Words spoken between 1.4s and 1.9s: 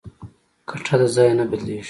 بدلېږي.